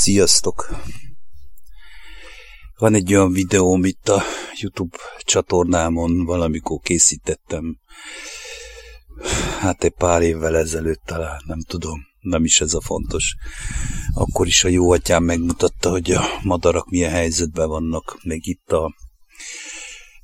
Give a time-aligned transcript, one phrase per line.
[0.00, 0.68] Sziasztok!
[2.76, 4.22] Van egy olyan videó, amit a
[4.60, 7.78] YouTube csatornámon valamikor készítettem.
[9.60, 13.34] Hát egy pár évvel ezelőtt talán, nem tudom, nem is ez a fontos.
[14.14, 18.94] Akkor is a jó atyám megmutatta, hogy a madarak milyen helyzetben vannak, még itt a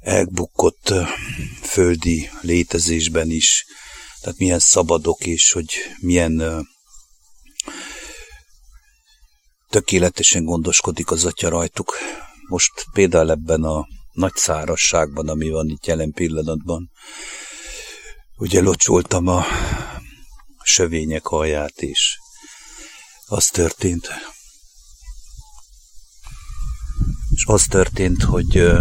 [0.00, 0.92] elbukott
[1.62, 3.64] földi létezésben is,
[4.20, 6.66] tehát milyen szabadok, és hogy milyen
[9.74, 11.96] tökéletesen gondoskodik az atya rajtuk.
[12.48, 16.90] Most például ebben a nagy szárasságban, ami van itt jelen pillanatban,
[18.36, 19.44] ugye locsoltam a
[20.62, 22.18] sövények alját, és
[23.26, 24.08] az történt,
[27.30, 28.80] és az történt, hogy uh,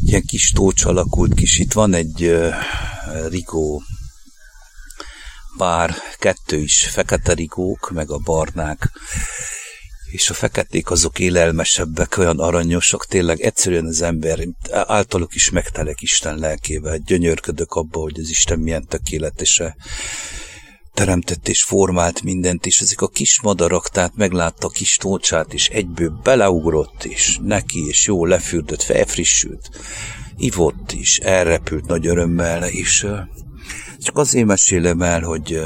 [0.00, 1.58] ilyen kis tócs alakult kis.
[1.58, 2.54] Itt van egy uh,
[3.28, 3.82] rigó
[5.56, 8.90] pár, kettő is fekete rigók, meg a barnák,
[10.14, 16.38] és a feketék azok élelmesebbek, olyan aranyosak, tényleg egyszerűen az ember általuk is megtelek Isten
[16.38, 19.76] lelkével, gyönyörködök abba, hogy az Isten milyen tökéletese
[20.92, 25.68] teremtett és formált mindent, és ezek a kis madarak, tehát meglátta a kis tócsát, és
[25.68, 29.70] egyből beleugrott, és neki, és jó lefürdött, felfrissült,
[30.36, 33.06] ivott is, elrepült nagy örömmel, és
[33.98, 35.60] csak azért mesélem el, hogy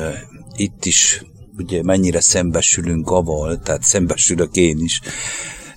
[0.57, 1.23] itt is
[1.59, 5.01] ugye mennyire szembesülünk aval, tehát szembesülök én is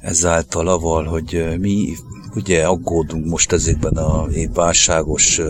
[0.02, 1.96] ezáltal aval, hogy mi
[2.36, 5.42] ugye aggódunk most ezekben a válságos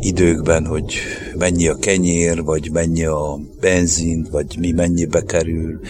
[0.00, 0.94] időkben, hogy
[1.38, 5.80] mennyi a kenyér, vagy mennyi a benzin, vagy mi mennyibe kerül,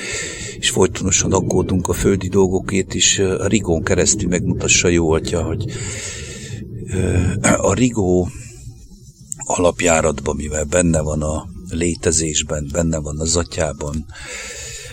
[0.59, 3.19] és folytonosan aggódunk a földi dolgokért is.
[3.19, 5.65] A Rigón keresztül megmutassa jó atya, hogy
[7.71, 8.29] a Rigó
[9.47, 14.07] alapjáratban, mivel benne van a létezésben, benne van az atyában,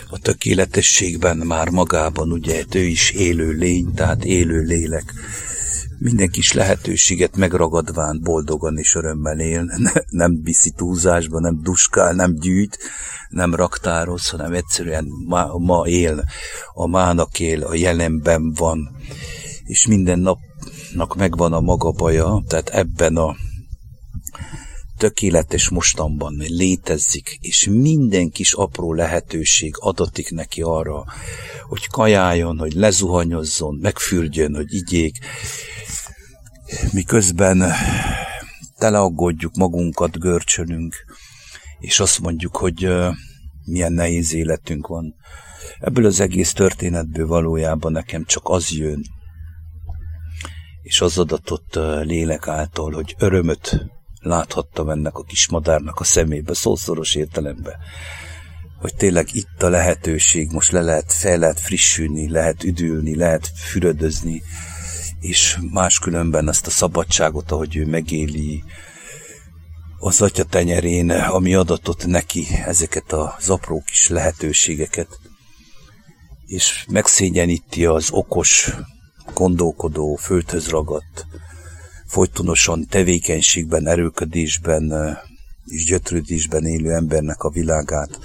[0.10, 5.14] a tökéletességben már magában, ugye ő is élő lény, tehát élő lélek.
[5.98, 9.66] Minden kis lehetőséget megragadván boldogan és örömmel él,
[10.10, 12.78] nem viszi túlzásba, nem duskál, nem gyűjt,
[13.30, 16.24] nem raktároz, hanem egyszerűen ma, ma él,
[16.74, 18.96] a mának él, a jelenben van,
[19.64, 23.36] és minden napnak megvan a maga baja, tehát ebben a
[25.04, 31.04] tökéletes mostanban létezik, és minden kis apró lehetőség adatik neki arra,
[31.68, 35.18] hogy kajáljon, hogy lezuhanyozzon, megfürdjön, hogy igyék,
[36.92, 37.64] miközben
[38.78, 40.96] teleaggódjuk magunkat, görcsölünk,
[41.80, 42.90] és azt mondjuk, hogy
[43.66, 45.16] milyen nehéz életünk van.
[45.80, 49.02] Ebből az egész történetből valójában nekem csak az jön,
[50.82, 53.92] és az adatott lélek által, hogy örömöt
[54.24, 57.76] láthattam ennek a kis madárnak a szemébe, szószoros értelemben,
[58.80, 64.44] hogy tényleg itt a lehetőség, most le lehet, fel lehet frissülni, lehet üdülni, lehet fürödözni,
[65.20, 68.64] és máskülönben ezt a szabadságot, ahogy ő megéli,
[70.00, 75.20] az atya tenyerén, ami adatott neki ezeket az apró kis lehetőségeket,
[76.46, 78.74] és megszégyeníti az okos,
[79.34, 81.26] gondolkodó, földhöz ragadt,
[82.14, 85.18] folytonosan tevékenységben, erőködésben
[85.66, 88.20] és gyötrődésben élő embernek a világát.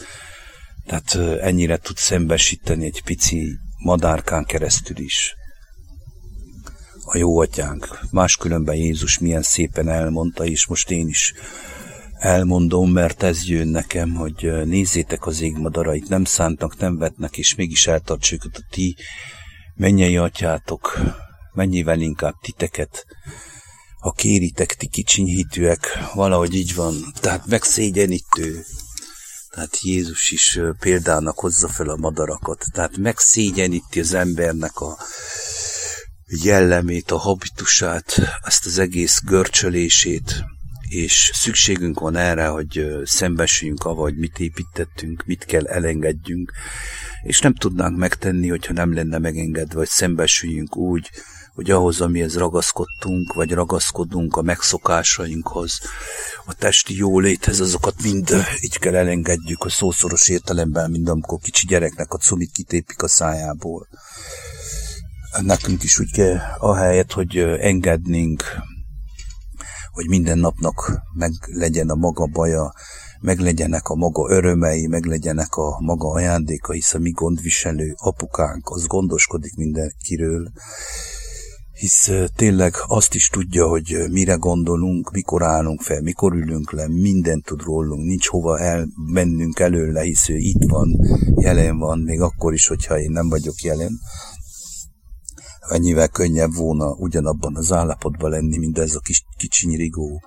[0.86, 5.34] Tehát ennyire tud szembesíteni egy pici madárkán keresztül is.
[7.04, 8.00] A jó atyánk.
[8.10, 11.34] Máskülönben Jézus milyen szépen elmondta, és most én is
[12.18, 17.86] elmondom, mert ez jön nekem, hogy nézzétek az égmadarait, nem szántak, nem vetnek, és mégis
[17.86, 18.96] eltartsuk a ti
[19.74, 21.00] mennyei atyátok,
[21.52, 23.06] mennyivel inkább titeket
[24.08, 28.64] ha kéritek, ti kicsinyhitűek, valahogy így van, tehát megszégyenítő.
[29.50, 34.98] Tehát Jézus is példának hozza fel a madarakat, tehát megszégyeníti az embernek a
[36.42, 40.44] jellemét, a habitusát, ezt az egész görcsölését,
[40.88, 46.52] és szükségünk van erre, hogy szembesüljünk avval, hogy mit építettünk, mit kell elengedjünk,
[47.22, 51.10] és nem tudnánk megtenni, hogyha nem lenne megengedve, hogy szembesüljünk úgy,
[51.58, 55.80] hogy ahhoz, amihez ragaszkodtunk, vagy ragaszkodunk a megszokásainkhoz,
[56.46, 62.12] a testi jóléthez, azokat mind így kell elengedjük a szószoros értelemben, mint amikor kicsi gyereknek
[62.12, 63.88] a cumit kitépik a szájából.
[65.40, 68.42] Nekünk is úgy kell, ahelyett, hogy engednénk,
[69.92, 72.72] hogy minden napnak meg legyen a maga baja,
[73.20, 78.70] meg legyenek a maga örömei, meg legyenek a maga ajándéka, hisz a mi gondviselő apukánk
[78.70, 80.52] az gondoskodik mindenkiről,
[81.78, 87.44] hisz tényleg azt is tudja, hogy mire gondolunk, mikor állunk fel, mikor ülünk le, mindent
[87.44, 90.96] tud rólunk, nincs hova elmennünk előle, hisz ő itt van,
[91.40, 93.98] jelen van, még akkor is, hogyha én nem vagyok jelen.
[95.68, 100.22] Ennyivel könnyebb volna ugyanabban az állapotban lenni, mint ez a kis kicsiny rigó,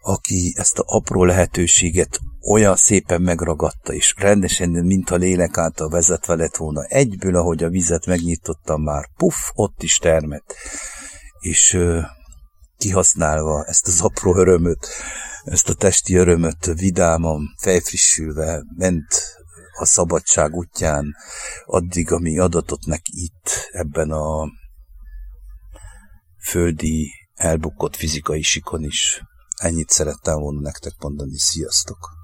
[0.00, 6.34] aki ezt a apró lehetőséget olyan szépen megragadta, és rendesen, mint a lélek által vezetve
[6.34, 10.54] lett volna, egyből, ahogy a vizet megnyitottam már, puff, ott is termett.
[11.40, 12.00] És ö,
[12.76, 14.88] kihasználva ezt az apró örömöt,
[15.44, 19.36] ezt a testi örömöt vidáman, fejfrissülve ment
[19.78, 21.14] a szabadság útján
[21.64, 24.48] addig, ami adatot neki itt, ebben a
[26.42, 29.22] földi, elbukott fizikai sikon is.
[29.56, 31.38] Ennyit szerettem volna nektek mondani.
[31.38, 32.23] Sziasztok!